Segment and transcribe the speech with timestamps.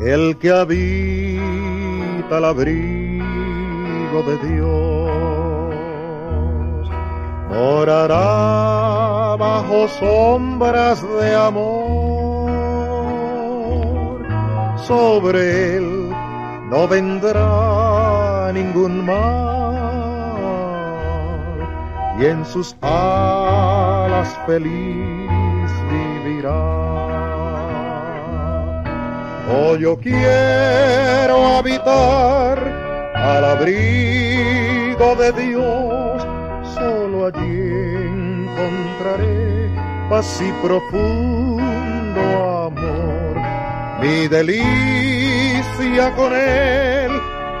[0.00, 5.68] El que habita el abrigo de Dios
[7.50, 12.37] morará bajo sombras de amor.
[14.88, 16.08] Sobre él
[16.70, 19.18] no vendrá ningún mal
[22.18, 26.56] y en sus alas feliz vivirá.
[29.52, 32.58] Oh, yo quiero habitar
[33.14, 36.26] al abrigo de Dios,
[36.74, 38.06] solo allí
[38.48, 39.70] encontraré
[40.08, 41.47] paz y profundo amor.
[44.00, 47.10] Mi delicia con él,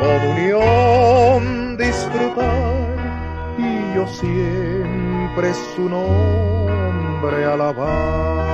[0.00, 2.96] comunión disfrutar,
[3.58, 8.52] y yo siempre su nombre alabar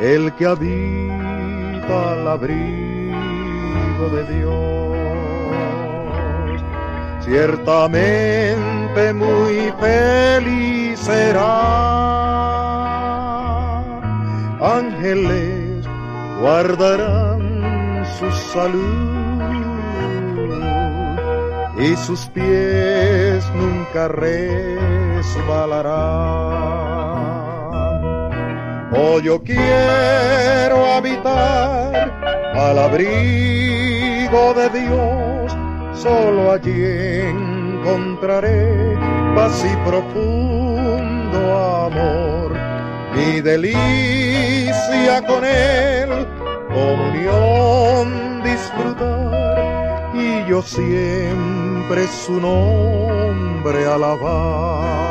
[0.00, 4.96] el que habita al abrigo de Dios,
[7.24, 12.18] ciertamente muy feliz será.
[14.60, 15.86] Ángeles
[16.40, 19.18] guardarán su salud
[21.78, 26.48] y sus pies nunca resbalarán
[28.90, 32.10] Oh, yo quiero habitar
[32.56, 35.56] al abrigo de Dios,
[35.94, 36.72] solo allí
[37.28, 38.96] encontraré
[39.36, 41.38] paz y profundo
[41.86, 42.27] amor.
[43.14, 46.26] Mi delicia con él,
[46.68, 55.08] comunión disfrutar, y yo siempre su nombre alabar.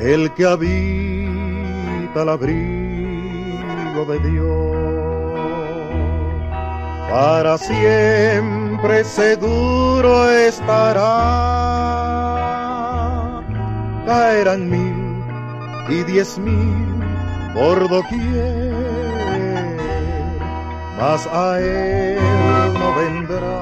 [0.00, 0.44] el que
[2.10, 4.76] habita el abrigo de Dios,
[7.10, 11.02] para siempre seguro estará.
[14.06, 15.22] Caerán mil
[15.88, 17.04] y diez mil
[17.54, 18.74] por doquier,
[20.98, 22.18] mas a él
[22.74, 23.60] no vendrá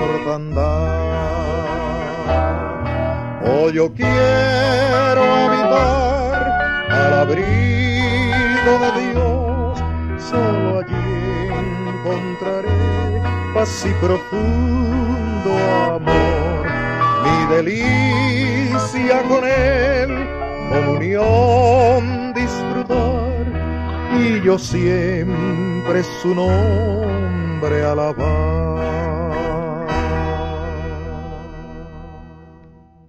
[0.00, 1.04] mortandad.
[3.46, 6.13] Oh, yo quiero habitar al
[7.24, 9.78] abrigo de Dios,
[10.30, 11.48] solo allí
[11.94, 13.22] encontraré
[13.54, 15.50] paz y profundo
[15.96, 16.66] amor.
[17.24, 20.10] Mi delicia con él,
[20.70, 23.44] comunión disfrutar,
[24.20, 28.43] y yo siempre su nombre alabar.